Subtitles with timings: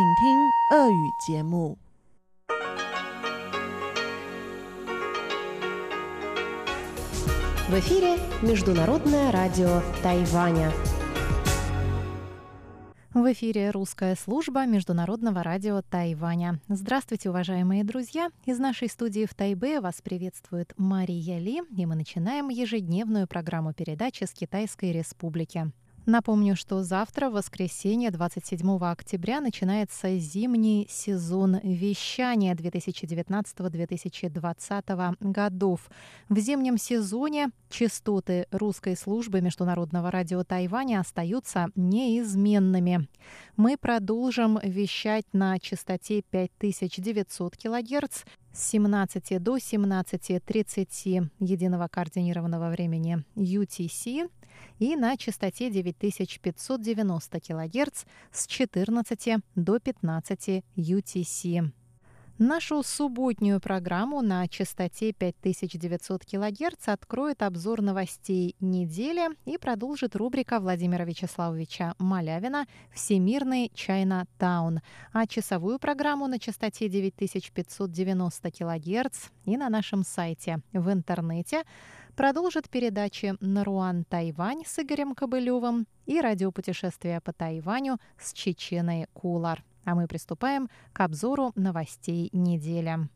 [0.00, 1.78] 请听俄语节目。
[7.68, 10.72] В эфире Международное радио Тайваня.
[13.12, 16.60] В эфире русская служба Международного радио Тайваня.
[16.68, 18.30] Здравствуйте, уважаемые друзья!
[18.44, 24.24] Из нашей студии в Тайбе вас приветствует Мария Ли, и мы начинаем ежедневную программу передачи
[24.24, 25.70] с Китайской Республики.
[26.07, 35.91] Напомню, что завтра, в воскресенье, 27 октября, начинается зимний сезон вещания 2019-2020 годов.
[36.27, 43.07] В зимнем сезоне частоты русской службы Международного радио Тайваня остаются неизменными.
[43.55, 54.29] Мы продолжим вещать на частоте 5900 кГц с 17 до 17.30 единого координированного времени UTC
[54.79, 61.71] и на частоте 9590 кГц с 14 до 15 UTC.
[62.43, 71.05] Нашу субботнюю программу на частоте 5900 кГц откроет обзор новостей недели и продолжит рубрика Владимира
[71.05, 74.79] Вячеславовича Малявина «Всемирный Чайна Таун».
[75.13, 81.61] А часовую программу на частоте 9590 кГц и на нашем сайте в интернете
[82.15, 89.63] продолжит передачи «Наруан Тайвань» с Игорем Кобылевым и радиопутешествия по Тайваню с Чеченой Кулар.
[89.83, 93.09] А мы приступаем к обзору новостей недели.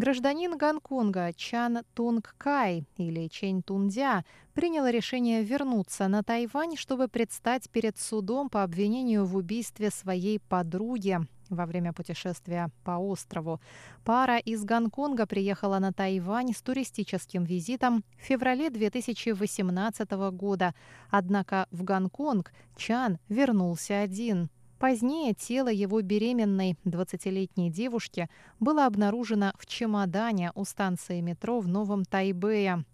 [0.00, 7.68] Гражданин Гонконга Чан Тунг Кай или Чэнь Тундя принял решение вернуться на Тайвань, чтобы предстать
[7.68, 13.60] перед судом по обвинению в убийстве своей подруги во время путешествия по острову.
[14.04, 20.74] Пара из Гонконга приехала на Тайвань с туристическим визитом в феврале 2018 года.
[21.10, 24.48] Однако в Гонконг Чан вернулся один.
[24.78, 32.06] Позднее тело его беременной 20-летней девушки было обнаружено в чемодане у станции метро в Новом
[32.06, 32.84] Тайбэе.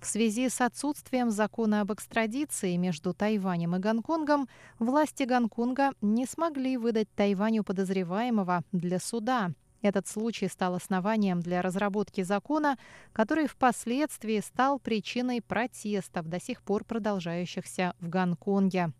[0.00, 6.76] В связи с отсутствием закона об экстрадиции между Тайванем и Гонконгом, власти Гонконга не смогли
[6.76, 9.52] выдать Тайваню подозреваемого для суда.
[9.82, 12.78] Этот случай стал основанием для разработки закона,
[13.12, 18.92] который впоследствии стал причиной протестов, до сих пор продолжающихся в Гонконге.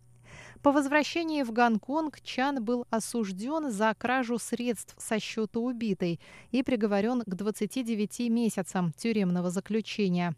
[0.61, 6.19] По возвращении в Гонконг Чан был осужден за кражу средств со счета убитой
[6.51, 10.35] и приговорен к 29 месяцам тюремного заключения.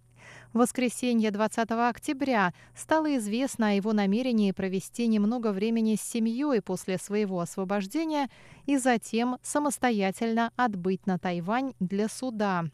[0.53, 6.97] В воскресенье 20 октября стало известно о его намерении провести немного времени с семьей после
[6.97, 8.29] своего освобождения
[8.65, 12.65] и затем самостоятельно отбыть на Тайвань для суда.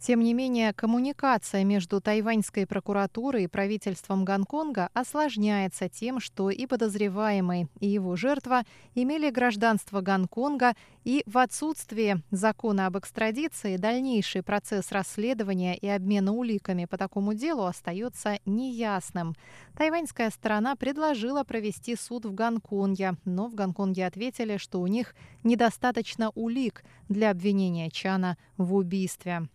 [0.00, 7.66] Тем не менее, коммуникация между тайваньской прокуратурой и правительством Гонконга осложняется тем, что и подозреваемый,
[7.80, 8.62] и его жертва
[8.94, 16.84] имели гражданство Гонконга, и в отсутствие закона об экстрадиции дальнейший процесс расследования и обмена уликами
[16.84, 19.34] по такому делу остается неясным.
[19.76, 26.30] Тайваньская сторона предложила провести суд в Гонконге, но в Гонконге ответили, что у них недостаточно
[26.36, 29.48] улик для обвинения Чана в убийстве.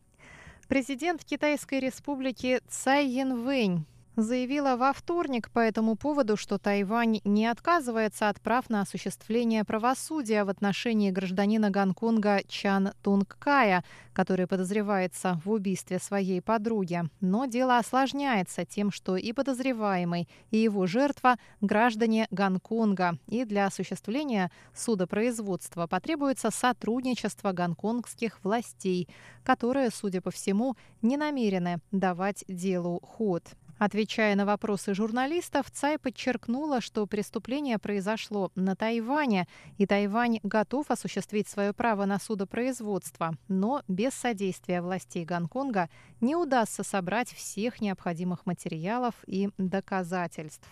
[0.67, 3.85] Президент Китайской республики Цай Янвэнь
[4.15, 10.43] заявила во вторник по этому поводу, что Тайвань не отказывается от прав на осуществление правосудия
[10.43, 17.03] в отношении гражданина Гонконга Чан Тунг Кая, который подозревается в убийстве своей подруги.
[17.21, 23.17] Но дело осложняется тем, что и подозреваемый, и его жертва– граждане Гонконга.
[23.27, 29.07] И для осуществления судопроизводства потребуется сотрудничество гонконгских властей,
[29.43, 33.43] которые, судя по всему, не намерены давать делу ход.
[33.85, 39.45] Отвечая на вопросы журналистов, Цай подчеркнула, что преступление произошло на Тайване,
[39.77, 45.89] и Тайвань готов осуществить свое право на судопроизводство, но без содействия властей Гонконга
[46.21, 50.65] не удастся собрать всех необходимых материалов и доказательств.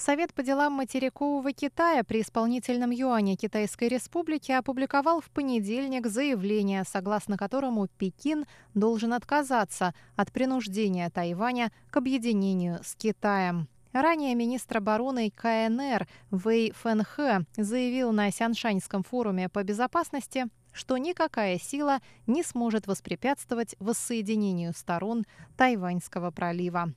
[0.00, 7.36] Совет по делам материкового Китая при исполнительном юане Китайской Республики опубликовал в понедельник заявление, согласно
[7.36, 13.68] которому Пекин должен отказаться от принуждения Тайваня к объединению с Китаем.
[13.92, 21.98] Ранее министр обороны КНР Вэй Фэнхэ заявил на Сяншаньском форуме по безопасности, что никакая сила
[22.26, 25.26] не сможет воспрепятствовать воссоединению сторон
[25.58, 26.94] Тайваньского пролива.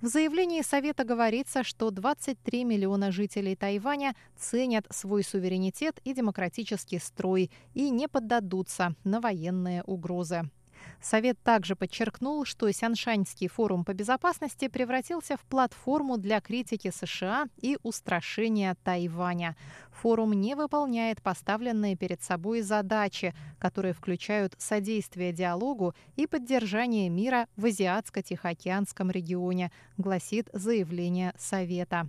[0.00, 7.50] В заявлении Совета говорится, что 23 миллиона жителей Тайваня ценят свой суверенитет и демократический строй
[7.74, 10.48] и не поддадутся на военные угрозы.
[11.02, 17.78] Совет также подчеркнул, что Сяншаньский форум по безопасности превратился в платформу для критики США и
[17.82, 19.56] устрашения Тайваня.
[19.92, 27.64] Форум не выполняет поставленные перед собой задачи, которые включают содействие диалогу и поддержание мира в
[27.64, 32.08] Азиатско-Тихоокеанском регионе, гласит заявление Совета.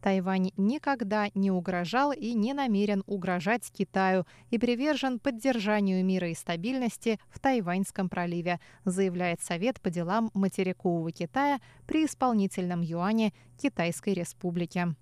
[0.00, 7.18] Тайвань никогда не угрожал и не намерен угрожать Китаю и привержен поддержанию мира и стабильности
[7.28, 14.94] в Тайваньском проливе, заявляет Совет по делам материкового Китая при исполнительном юане Китайской Республики.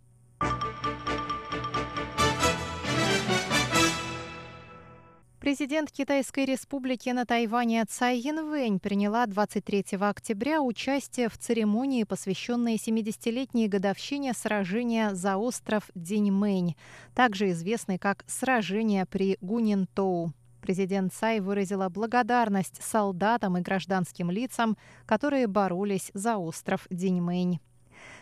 [5.49, 13.67] Президент Китайской республики на Тайване Цай Янвэнь приняла 23 октября участие в церемонии, посвященной 70-летней
[13.67, 16.77] годовщине сражения за остров Диньмэнь,
[17.15, 20.35] также известный как «Сражение при Гунинтоу».
[20.61, 27.59] Президент Цай выразила благодарность солдатам и гражданским лицам, которые боролись за остров Диньмэнь.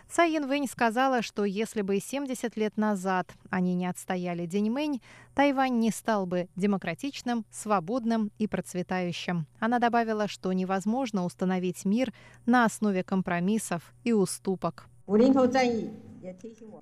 [0.08, 5.00] Цай Янвэнь сказала, что если бы 70 лет назад они не отстояли Деньмэнь,
[5.34, 9.46] Тайвань не стал бы демократичным, свободным и процветающим.
[9.58, 12.12] Она добавила, что невозможно установить мир
[12.46, 14.88] на основе компромиссов и уступок.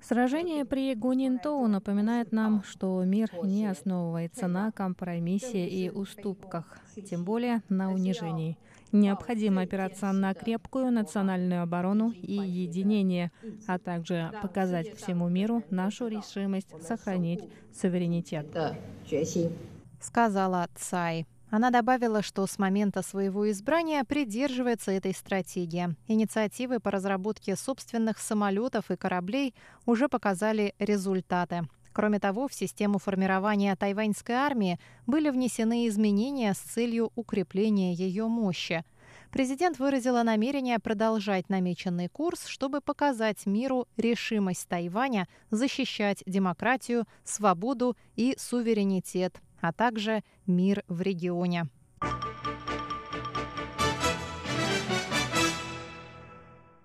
[0.03, 6.79] Сражение при Гунинтоу напоминает нам, что мир не основывается на компромиссе и уступках,
[7.09, 8.57] тем более на унижении.
[8.95, 13.33] Необходимо опираться на крепкую национальную оборону и единение,
[13.67, 17.41] а также показать всему миру нашу решимость сохранить
[17.75, 18.47] суверенитет.
[20.01, 21.27] Сказала Цай.
[21.51, 25.97] Она добавила, что с момента своего избрания придерживается этой стратегии.
[26.07, 29.57] Инициативы по разработке собственных самолетов и кораблей
[29.87, 31.63] уже показали результаты.
[31.95, 38.85] Кроме того, в систему формирования тайваньской армии были внесены изменения с целью укрепления ее мощи.
[39.31, 48.35] Президент выразила намерение продолжать намеченный курс, чтобы показать миру решимость Тайваня защищать демократию, свободу и
[48.39, 51.69] суверенитет, а также мир в регионе.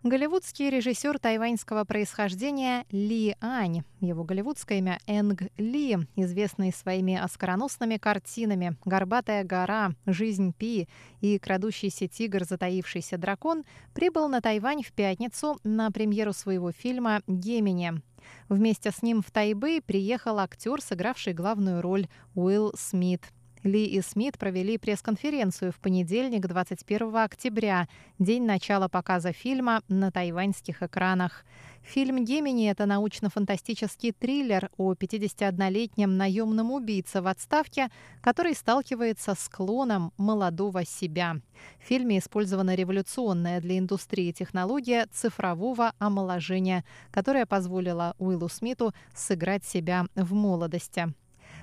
[0.03, 8.77] Голливудский режиссер тайваньского происхождения Ли Ань, его голливудское имя Энг Ли, известный своими оскароносными картинами
[8.85, 10.87] «Горбатая гора», «Жизнь Пи»
[11.19, 18.01] и «Крадущийся тигр, затаившийся дракон», прибыл на Тайвань в пятницу на премьеру своего фильма «Гемини».
[18.47, 23.23] Вместе с ним в Тайбэй приехал актер, сыгравший главную роль Уилл Смит–
[23.63, 30.81] ли и Смит провели пресс-конференцию в понедельник, 21 октября, день начала показа фильма на тайваньских
[30.81, 31.45] экранах.
[31.81, 37.89] Фильм «Гемини»— это научно-фантастический триллер о 51-летнем наемном убийце в отставке,
[38.21, 41.37] который сталкивается с клоном молодого себя.
[41.79, 50.05] В фильме использована революционная для индустрии технология цифрового омоложения, которая позволила Уиллу Смиту сыграть себя
[50.15, 51.13] в молодости.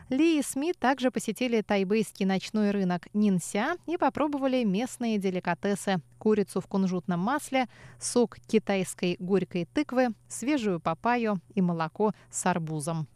[0.08, 6.66] Ли и Смит также посетили тайбэйский ночной рынок Нинся и попробовали местные деликатесы– курицу в
[6.66, 7.66] кунжутном масле,
[8.00, 13.08] сок китайской горькой тыквы, свежую папайю и молоко с арбузом.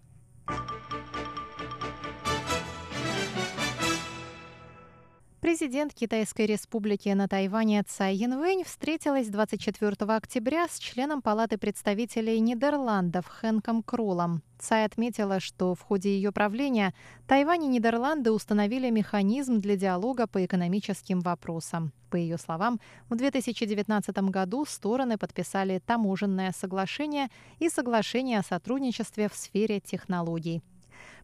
[5.50, 13.26] Президент Китайской республики на Тайване Цай Янвэнь встретилась 24 октября с членом Палаты представителей Нидерландов
[13.26, 14.44] Хэнком Кролом.
[14.60, 16.94] Цай отметила, что в ходе ее правления
[17.26, 21.92] Тайвань и Нидерланды установили механизм для диалога по экономическим вопросам.
[22.10, 22.78] По ее словам,
[23.08, 27.26] в 2019 году стороны подписали таможенное соглашение
[27.58, 30.62] и соглашение о сотрудничестве в сфере технологий.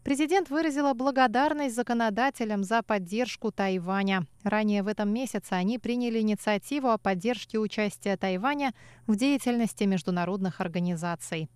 [0.06, 4.24] Президент выразила благодарность законодателям за поддержку Тайваня.
[4.44, 8.72] Ранее в этом месяце они приняли инициативу о поддержке участия Тайваня
[9.08, 11.50] в деятельности международных организаций.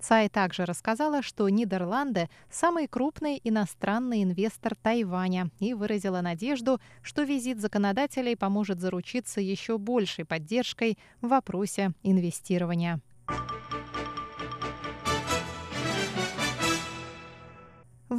[0.00, 7.60] Цай также рассказала, что Нидерланды– самый крупный иностранный инвестор Тайваня и выразила надежду, что визит
[7.60, 13.02] законодателей поможет заручиться еще большей поддержкой в вопросе инвестирования.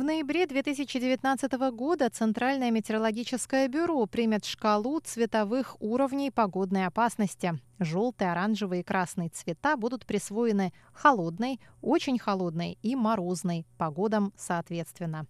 [0.03, 7.59] Ноябре 2019 года Центральное метеорологическое бюро примет шкалу цветовых уровней погодной опасности.
[7.79, 15.25] Желтый, оранжевый и красный цвета будут присвоены холодной, очень холодной и морозной погодам соответственно.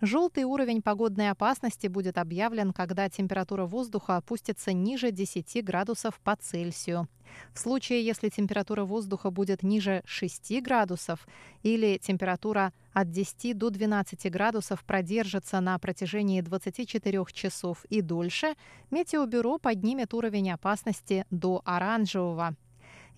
[0.00, 7.08] Желтый уровень погодной опасности будет объявлен, когда температура воздуха опустится ниже 10 градусов по Цельсию.
[7.52, 11.26] В случае, если температура воздуха будет ниже 6 градусов
[11.64, 18.54] или температура от 10 до 12 градусов продержится на протяжении 24 часов и дольше,
[18.92, 22.54] Метеобюро поднимет уровень опасности до оранжевого.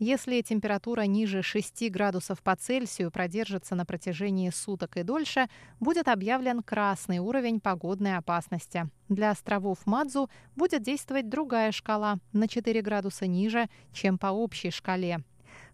[0.02, 5.46] Если температура ниже 6 градусов по Цельсию продержится на протяжении суток и дольше,
[5.78, 8.88] будет объявлен красный уровень погодной опасности.
[9.10, 15.22] Для островов Мадзу будет действовать другая шкала на 4 градуса ниже, чем по общей шкале.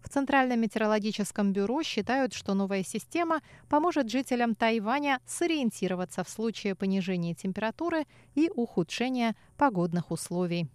[0.01, 7.33] В Центральном метеорологическом бюро считают, что новая система поможет жителям Тайваня сориентироваться в случае понижения
[7.33, 8.03] температуры
[8.35, 10.67] и ухудшения погодных условий.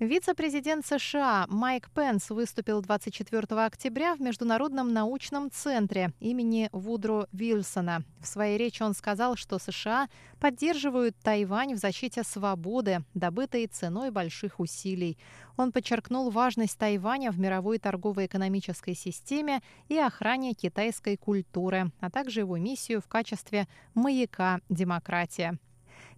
[0.00, 8.02] Вице-президент США Майк Пенс выступил 24 октября в Международном научном центре имени Вудро Вильсона.
[8.18, 10.08] В своей речи он сказал, что США
[10.40, 15.18] поддерживают Тайвань в защите свободы, добытой ценой больших усилий.
[15.58, 22.56] Он подчеркнул важность Тайваня в мировой торгово-экономической системе и охране китайской культуры, а также его
[22.56, 25.58] миссию в качестве маяка демократии.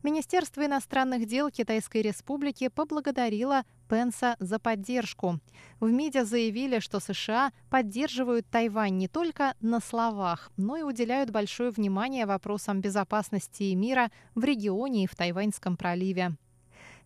[0.02, 5.38] Министерство иностранных дел Китайской Республики поблагодарило Пенса за поддержку.
[5.78, 11.70] В МИДе заявили, что США поддерживают Тайвань не только на словах, но и уделяют большое
[11.70, 16.32] внимание вопросам безопасности и мира в регионе и в Тайваньском проливе.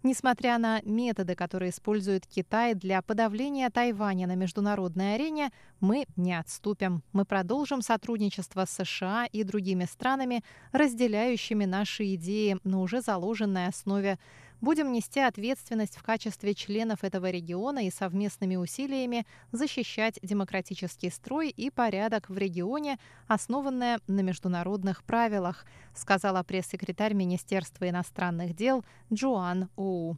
[0.06, 7.02] Несмотря на методы, которые использует Китай для подавления Тайваня на международной арене, мы не отступим.
[7.12, 14.20] Мы продолжим сотрудничество с США и другими странами, разделяющими наши идеи на уже заложенной основе
[14.60, 21.70] Будем нести ответственность в качестве членов этого региона и совместными усилиями защищать демократический строй и
[21.70, 22.98] порядок в регионе,
[23.28, 30.16] основанное на международных правилах, сказала пресс-секретарь Министерства иностранных дел Джоан Оу.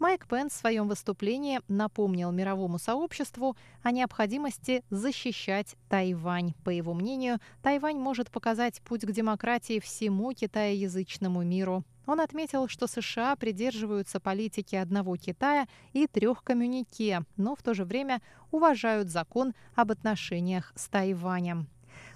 [0.00, 6.54] Майк Пенс в своем выступлении напомнил мировому сообществу о необходимости защищать Тайвань.
[6.64, 11.84] По его мнению, Тайвань может показать путь к демократии всему китаеязычному миру.
[12.06, 17.84] Он отметил, что США придерживаются политики одного Китая и трех коммюнике, но в то же
[17.84, 18.20] время
[18.50, 21.68] уважают закон об отношениях с Тайванем.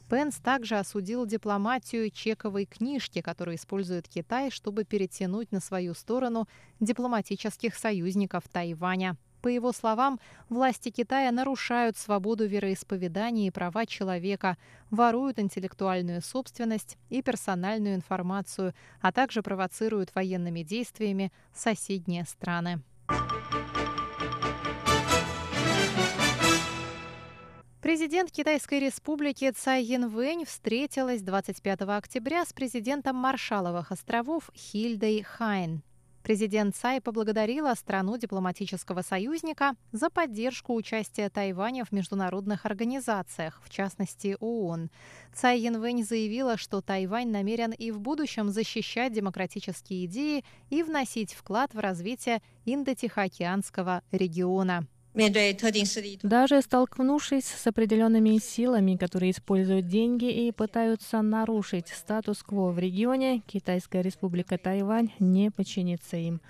[0.09, 6.49] Пенс также осудил дипломатию чековой книжки, которую использует Китай, чтобы перетянуть на свою сторону
[6.80, 9.16] дипломатических союзников Тайваня.
[9.40, 10.18] По его словам,
[10.49, 14.57] власти Китая нарушают свободу вероисповедания и права человека,
[14.90, 22.80] воруют интеллектуальную собственность и персональную информацию, а также провоцируют военными действиями соседние страны.
[27.80, 35.83] Президент Китайской республики Цай Янвэнь встретилась 25 октября с президентом Маршаловых островов Хильдой Хайн.
[36.28, 44.37] Президент Цай поблагодарила страну дипломатического союзника за поддержку участия Тайваня в международных организациях, в частности
[44.38, 44.90] ООН.
[45.32, 51.73] Цай Янвэнь заявила, что Тайвань намерен и в будущем защищать демократические идеи и вносить вклад
[51.73, 54.87] в развитие Индо-Тихоокеанского региона.
[56.22, 64.02] Даже столкнувшись с определенными силами, которые используют деньги и пытаются нарушить статус-кво в регионе, Китайская
[64.02, 66.40] республика Тайвань не подчинится им.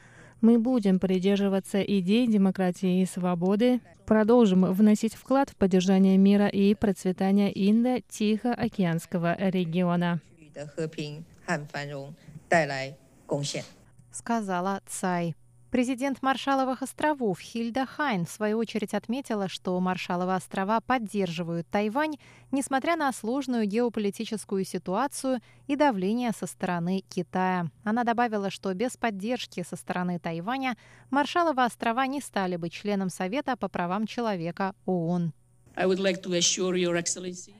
[0.40, 7.50] Мы будем придерживаться идей демократии и свободы, продолжим вносить вклад в поддержание мира и процветания
[7.50, 10.20] Индо-Тихоокеанского региона.
[14.12, 15.34] Сказала Цай.
[15.70, 22.16] Президент Маршаловых островов Хильда Хайн в свою очередь отметила, что Маршаловы острова поддерживают Тайвань,
[22.50, 27.66] несмотря на сложную геополитическую ситуацию и давление со стороны Китая.
[27.84, 30.74] Она добавила, что без поддержки со стороны Тайваня
[31.10, 35.34] Маршаловы острова не стали бы членом Совета по правам человека ООН.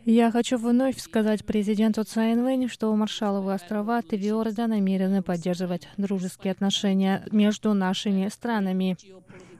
[0.04, 7.74] Я хочу вновь сказать президенту Цайнвэнь, что Маршалловы острова твердо намерены поддерживать дружеские отношения между
[7.74, 8.96] нашими странами.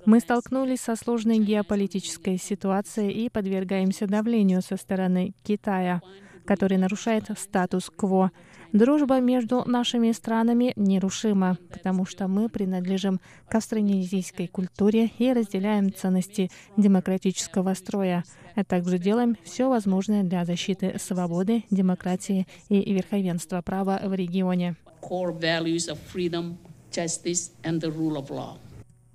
[0.05, 6.01] Мы столкнулись со сложной геополитической ситуацией и подвергаемся давлению со стороны Китая,
[6.49, 8.33] который нарушает статус-кво.
[8.73, 16.51] Дружба между нашими странами нерушима, потому что мы принадлежим к австронезийской культуре и разделяем ценности
[16.79, 18.25] демократического строя,
[18.55, 24.77] а также делаем все возможное для защиты свободы, демократии и верховенства права в регионе.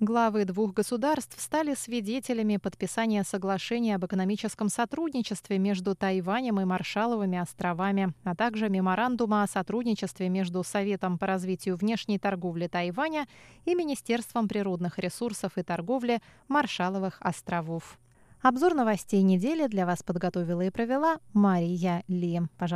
[0.04, 8.12] Главы двух государств стали свидетелями подписания соглашения об экономическом сотрудничестве между Тайванем и Маршалловыми островами,
[8.22, 13.26] а также меморандума о сотрудничестве между Советом по развитию внешней торговли Тайваня
[13.64, 17.98] и Министерством природных ресурсов и торговли Маршалловых островов.
[18.42, 22.42] Обзор новостей недели для вас подготовила и провела Мария Ли.
[22.58, 22.72] Пожалуйста,